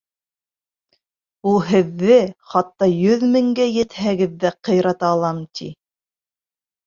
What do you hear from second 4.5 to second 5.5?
ҡыйрата алам,